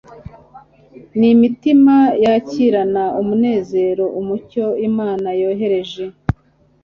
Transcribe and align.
ni 1.17 1.27
imitima 1.35 1.95
yakirana 2.23 3.03
umunezero 3.21 4.05
umucyo 4.19 4.65
Imana 4.89 5.27
yohereje. 5.41 6.03